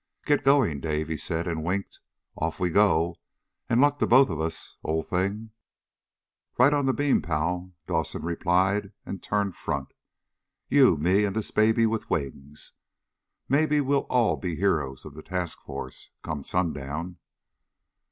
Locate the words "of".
4.31-4.41, 15.05-15.13